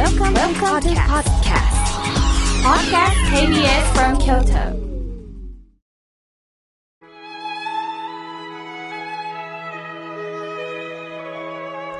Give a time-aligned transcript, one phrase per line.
[0.00, 1.76] Welcome, Welcome to podcast.
[2.64, 4.72] Podcast KBS from Kyoto.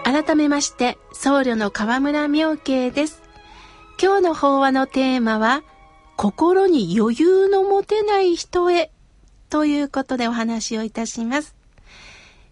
[0.02, 3.22] 改めまして、僧侶の河村明慶です。
[4.02, 5.62] 今日の法話のテーマは、
[6.16, 8.90] 心に余裕の持てない人へ
[9.50, 11.54] ということでお話をいたします。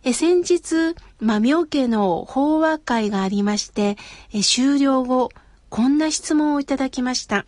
[0.05, 3.97] え先日、まあ、明慶の法話会がありまして、
[4.33, 5.31] え終了後、
[5.69, 7.45] こんな質問をいただきました。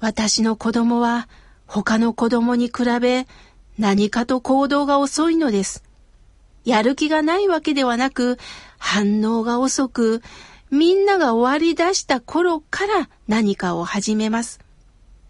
[0.00, 1.28] 私の子供は
[1.66, 3.26] 他の子供に比べ
[3.78, 5.82] 何かと行動が遅いのです。
[6.64, 8.38] やる気がないわけではなく、
[8.78, 10.22] 反応が遅く、
[10.70, 14.60] みんなが終わり出した頃から何かを始めます。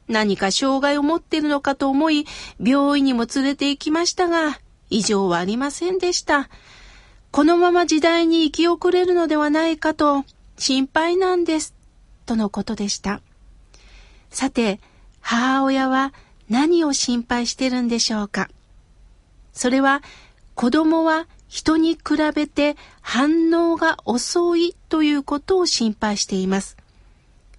[0.09, 2.27] 何か障害を持っているのかと思い、
[2.60, 6.48] 病院にも連れて行きましたが、異常はありませんでした。
[7.36, 10.24] このまま時代に生き遅れるのではないかと
[10.56, 11.74] 心配なんです。
[12.24, 13.20] とのことでした。
[14.30, 14.80] さて、
[15.20, 16.15] 母親は
[16.48, 18.48] 何を心配してるんでしょうか
[19.52, 20.02] それは
[20.54, 22.01] 子供は人に比
[22.34, 26.78] べて反応が遅いということを心配しています。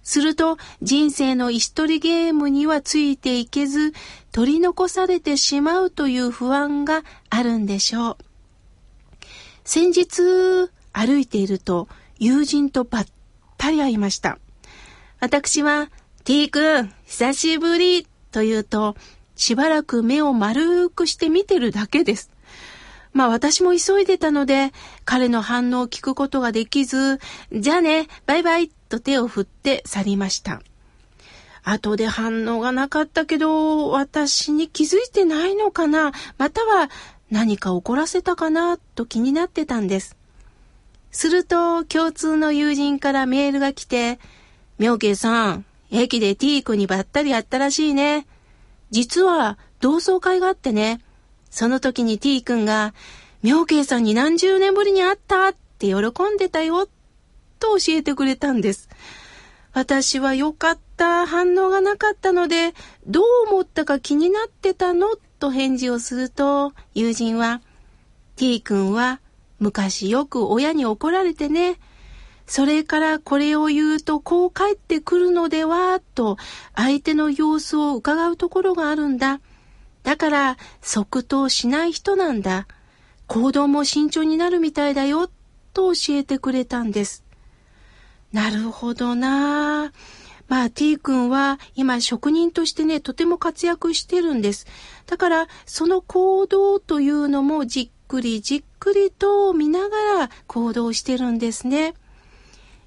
[0.02, 3.92] すると人生の椅子取りゲームにはついていけず
[4.32, 8.27] 取り残されてしまうという不安があるんでしょう。
[9.68, 11.88] 先日歩いていると
[12.18, 13.06] 友人とばっ
[13.58, 14.38] たり会いました。
[15.20, 15.90] 私は
[16.24, 18.96] T 君久しぶりと言うと
[19.36, 22.30] しばらく目を丸くして見てるだけです。
[23.12, 24.72] まあ私も急いでたので、
[25.04, 27.20] 彼の反応を聞くことができず、
[27.52, 30.62] じゃあね、バイバイと手を振って去りました。
[31.62, 36.12] 後で反応がなかったけど、私に気づいてないのかな？
[36.38, 36.88] または
[37.30, 40.16] 何か怒らせたかなと気になってたんです。
[41.10, 44.18] すると、共通の友人からメールが来て、
[44.78, 48.26] 妙慶さん、駅で T 君にばったり会ったらしいね。
[48.90, 51.00] 実は同窓会があってね、
[51.50, 52.94] その時に T 君が、
[53.42, 55.48] 妙慶さんに何十年ぶりに会った？
[55.48, 55.94] って喜
[56.34, 56.86] んでたよ、
[57.58, 58.88] と教えてくれたんです。
[59.72, 62.74] 私はよかった、反応がなかったので、
[63.06, 67.60] どう思ったか気になってたのと返事をすると、友人は、
[68.36, 69.20] T 君は
[69.58, 71.78] 昔よく親に怒られてね、
[72.46, 76.36] それからこれを言うとこう帰ってくるのでは、と
[76.74, 79.40] 相手の様子を伺うところがあるんだ。
[80.02, 82.66] だから即答しない人なんだ。
[83.26, 85.28] 行動も慎重になるみたいだよ、
[85.74, 87.24] と教えてくれたんです。
[88.32, 89.92] なるほどな
[90.48, 94.66] まあ T 君は今職人としてね、とても活躍してるんです。
[95.06, 101.94] だからその行動というのもじっくりじっくりと見ながら行動してるんですね。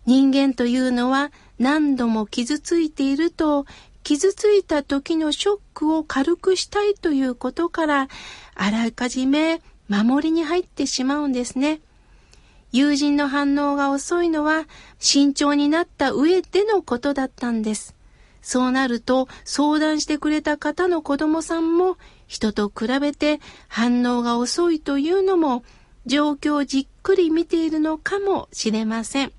[0.05, 3.67] 人間というのは何度も傷ついていると
[4.03, 8.07] 傷ついた時のショックを軽くしたいということから、
[8.55, 11.81] あらかじめ守りに入ってしまうんですね。
[12.71, 14.65] 友人の反応が遅いのは
[14.99, 17.95] 慎重になった上でのことだったんです。
[18.41, 25.63] そうなると相談してくれた方の子供さんも人と比べて反応が遅いというのも
[26.05, 29.31] 状況をじっくり見ているのかもしれません。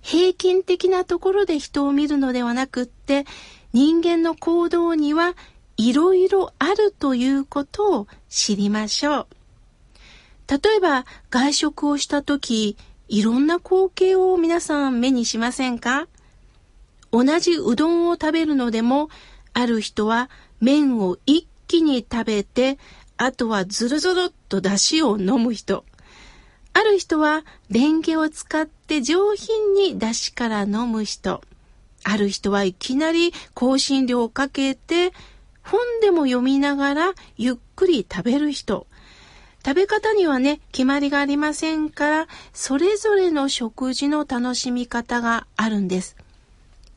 [0.00, 3.24] 平均的なところで人を見るのではなくって
[3.72, 5.34] 人間の行動には
[5.76, 9.35] いろいろあるということを知りましょう。
[10.48, 12.76] 例えば外食をした時
[13.08, 16.08] いろんな光景を皆さん目にしませんか？
[17.12, 19.08] 同じうどんを食べるのでも
[19.52, 20.28] ある人は
[20.60, 22.78] 麺を一気に食べて
[23.16, 25.84] あとはズルズルっと出汁を飲む人。
[26.72, 31.40] ある人はレンゲを使って上品に出汁から飲む人。
[32.04, 35.12] ある人はいきなり香辛料をかけて
[35.62, 38.86] 本でも読みながらゆっくり食べる人。
[39.66, 46.14] 食べ方にはね、決まりがありませんから、それぞれの食事の楽しみ方があるんです。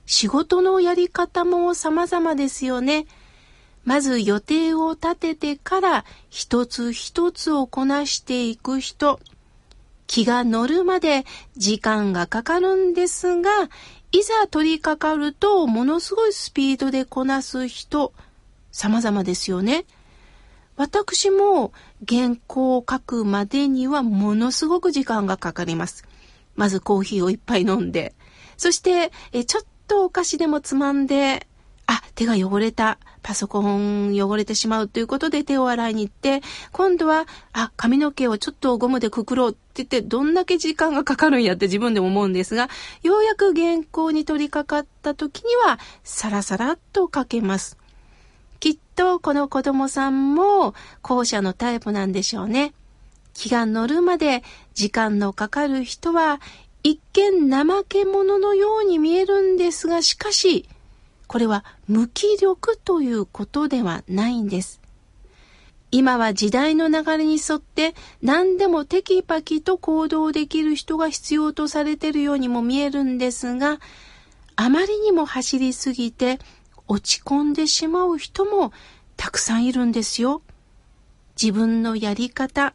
[0.06, 3.08] 仕事のやり方も様々ですよね。
[3.86, 9.20] まず予定を立ててから一つ一つをこなしていく人。
[10.06, 11.26] 気が乗るまで
[11.58, 13.50] 時間がかかるんですが、
[14.12, 18.14] いざ取り掛かるとものすごいスピードでこなす人、
[18.72, 19.86] 様々ですよね。
[20.80, 21.74] 私も
[22.08, 26.06] 原稿を書くまでにはものすごく時間がかかります。
[26.56, 28.16] まずコーヒーをいっぱい飲んで、
[28.56, 31.48] そしてえちょっとお菓子でもつまんで、
[31.86, 32.98] あ、手が汚れた。
[33.22, 36.42] パソコン汚れてしまうということで手を洗いに行って、
[36.72, 42.70] 今度は、あ、髪の毛をちょっとゴムでくくろうって言って、どんだけ時間がかかるんやって自分でも思うんですが、
[43.04, 47.79] ようやく原稿に取り掛かった時には、サラサラっと書けます。
[48.60, 52.74] きっとこの子供さんも後者のタイプなんでしょうね。
[53.34, 56.42] 気が乗るまで時間のかかる人は
[56.84, 60.68] 一見怠け者のように見えるんですが、しかし、
[61.28, 64.80] これは無気力ということではないんです。
[65.92, 73.80] 今は時代の流れに沿って何でもテキパキと行動できる人が必要とされているようにも見えるんですが、
[74.56, 76.40] あまりにも走りすぎて
[76.90, 78.74] 落ち込んでしまう人も
[79.16, 80.42] たくさんいるんですよ。
[81.42, 82.74] 自分のやり方、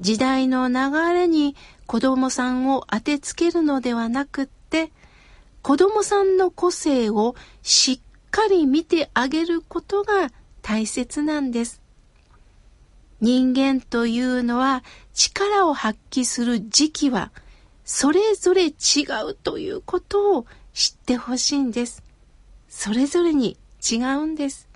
[0.00, 1.56] 時代の流れに
[1.86, 4.90] 子供さんを当てつけるのではなくって、
[5.62, 8.00] 子供さんの個性をしっ
[8.30, 10.30] かり見てあげることが
[10.60, 11.80] 大切なんです。
[13.20, 14.82] 人間というのは
[15.14, 17.30] 力を発揮する時期は
[17.84, 18.72] それぞれ違
[19.28, 22.02] うということを知ってほしいんです。
[22.74, 24.66] それぞれに違うんです。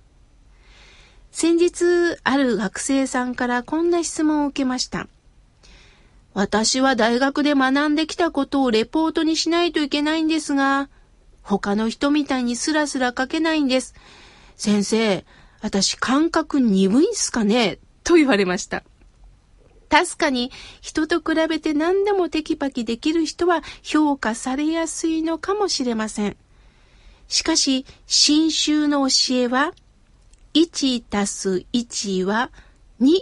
[1.33, 1.85] 先日
[2.23, 5.09] ある学生さんからこんな質問を受けました。
[6.35, 10.91] 私は大学で学んできたことをレポートにしないといけないんですが、
[11.43, 13.95] 他の人みたいにスラスラ書けないんです。
[14.57, 15.25] 先生、
[15.63, 17.79] 私感覚鈍いんすかね？
[18.05, 18.85] と言われました。
[19.89, 20.53] 確かに
[20.83, 26.37] 人と比べて何でもテキパキできる人は評価されやすいのかもしれません。
[27.29, 29.73] しかし、新宗の教えは、
[30.55, 32.51] 1たす1は
[33.01, 33.21] 2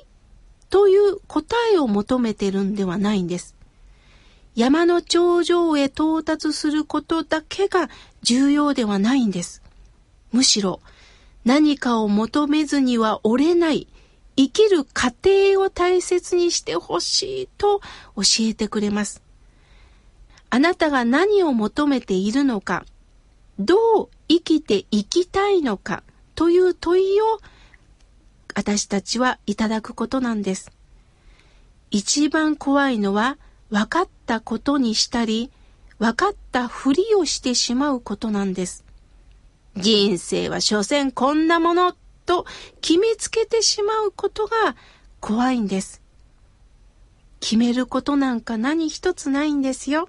[0.70, 3.56] という答えを求めてるんではないんです。
[4.54, 7.90] 山の頂上へ到達することだけが
[8.22, 9.62] 重要ではないんです。
[10.30, 10.80] むしろ
[11.44, 13.88] 何かを求めずには折れない
[14.36, 17.80] 生きる過程を大切にしてほしいと
[18.16, 19.22] 教えてくれます。
[20.50, 22.84] あなたが何を求めているのか、
[23.58, 26.02] どう生きていきたいのか
[26.34, 27.38] という問いを
[28.54, 30.70] 私たちはいただくことなんです。
[31.90, 33.36] 一番怖いのは
[33.70, 35.50] 分かったことにしたり、
[35.98, 38.84] 分かったふりをしてしまうことなんです。
[39.76, 41.94] 人生は所詮こんなもの
[42.26, 42.46] と
[42.80, 44.76] 決めつけてしまうことが
[45.20, 46.00] 怖いんです。
[47.40, 50.08] 決めることなんか何一つないんですよ。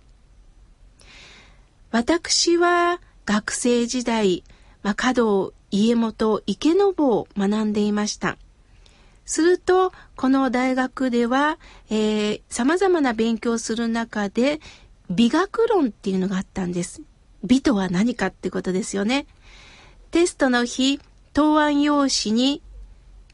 [1.91, 4.44] 私は学生時代、
[4.83, 8.38] まあ、華道家元池坊を学んでいました。
[9.25, 11.57] すると、この大学では、
[11.89, 14.62] えー、様々な勉強をする中で、
[15.10, 17.01] 美学論っていうのがあったんです。
[17.44, 19.25] 美とは何かってことですよね。
[20.12, 21.00] テストの日、
[21.33, 22.62] 答案用紙に、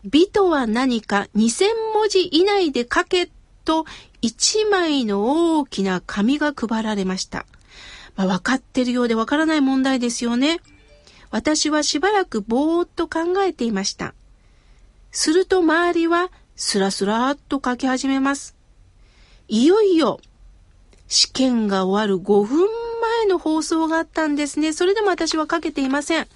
[0.03, 3.29] 美とは何か2000文字以内で書け
[3.65, 3.85] と
[4.21, 7.45] 1枚の大きな紙が配られました。
[8.15, 10.59] まあ、分かってるようで分からない問題ですよね。
[11.29, 14.13] 私はしばらくぼーっと考えていました。
[15.11, 18.55] すると周りはスラスラーっと書き始めます。
[19.47, 20.19] いよいよ
[21.07, 22.67] 試験が終わる5分
[23.01, 24.71] 前の放送があったんですね。
[24.71, 26.27] それでも私は書けていません。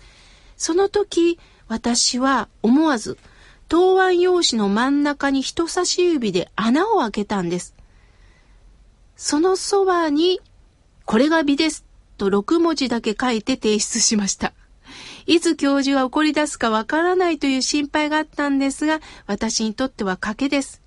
[0.57, 3.17] その時、私は思わず
[3.67, 7.73] 答案用紙の真ん中に人差し指で穴を開けたんです。
[9.15, 10.41] そのそばに、
[11.05, 11.85] これが美です
[12.17, 14.53] と6文字だけ書いて提出しました。
[15.27, 20.81] いつ教授が怒り出すかわからないという心配があったんですが、私にとっては賭けです。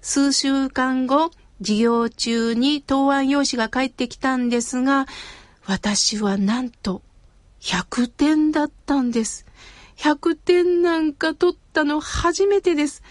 [0.00, 1.30] 数週間後、
[1.60, 5.06] 授業中に答案用紙が返ってきたんですが、
[5.64, 7.02] 私はなんと
[7.60, 9.46] 100点だったんです。
[9.96, 13.02] 100点なんか取ったの初めてです。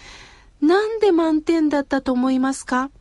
[0.61, 2.91] なんで満点だったと思いますか？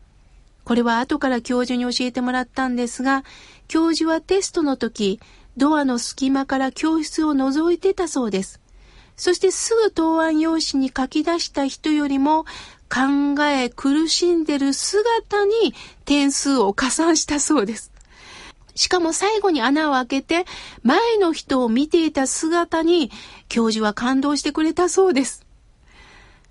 [0.71, 3.25] これは後から教授に教えてもらったんですが、
[3.67, 5.19] 教授はテストの時、
[5.57, 8.61] ドアの隙間から教室を覗いてたそうです。
[9.17, 12.45] そしてすぐ答案用紙に書き出した人よりも
[12.89, 15.75] 考え苦しんでる姿に
[16.05, 17.91] 点数を加算したそうです。
[18.77, 20.45] しかも最後に穴を開けて
[20.85, 23.11] 前の人を見ていた姿に
[23.49, 25.45] 教授は感動してくれたそうです。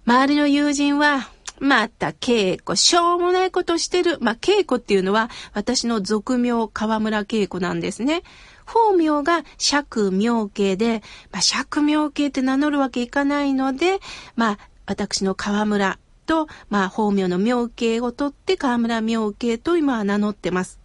[0.05, 4.17] 周りの友人はまた、稽古、しょうもないことしてる。
[4.21, 8.23] まあ、稽古っていうのは、私の俗名、河村稽古なんですね。
[8.65, 11.01] 法名が釈明慶で、
[11.31, 13.99] まあ、釈明慶って名乗るわけいかないので、
[14.35, 20.79] まあ、私の河村と、まあ、法名の明慶を取って河村明慶と今は名乗ってます。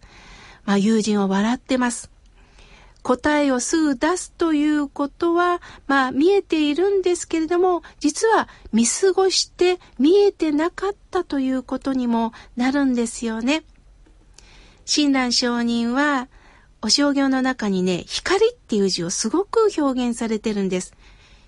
[0.65, 2.14] まあ、友人は笑ってます。
[3.05, 13.63] 答えをすぐ出すということは、まあ見えているんですけれども、実は見過ごして見えてなかったということにもなるんですよね。
[14.85, 16.29] 親鸞上人は、
[16.81, 20.95] お商業の中にね、光っていう字をすごく表現されてるんです。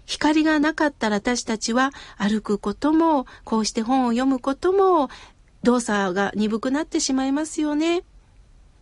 [0.05, 5.09] 光がなかったら私たちは歩くことも、こうして本を読むことも、
[5.63, 8.03] 動作が鈍くなってしまいますよね。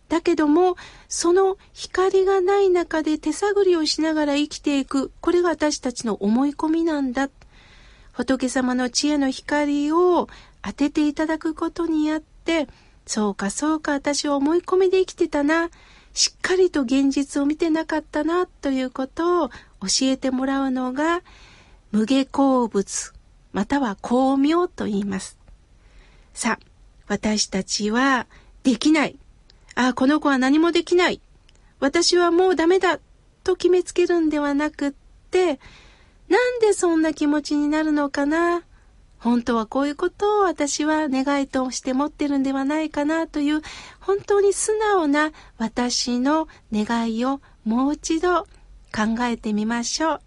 [0.08, 0.76] だけども、
[1.08, 7.28] その光がない中で手探りをしながら生きていく、これが私たちの思い込みなんだ。
[8.12, 10.28] 仏様の知恵の光を
[10.62, 12.68] 当てていただくことによって、
[13.04, 15.70] そうかそうか私は思い込みで生きてたな。
[16.12, 19.54] しっかりと現実を見てなかったな、ということを教
[20.02, 21.22] えてもらうのが、
[21.92, 23.12] 無下鉱物、
[23.52, 25.38] または光明と言います。
[26.32, 26.66] さあ、
[27.06, 28.26] 私たちは
[28.62, 29.18] できない。
[29.76, 31.20] ああ、この子は何もできない。
[31.78, 32.98] 私はもうダメだ。
[33.44, 34.92] と決めつけるんではなくっ
[35.30, 35.60] て、
[36.28, 38.64] なんでそんな気持ちになるのかな
[39.18, 43.62] 本当はこういうことを私は願いとして持ってるんではないかなという
[44.00, 48.42] 本当に素直な私の願いをもう一度
[48.92, 50.20] 考えてみましょう。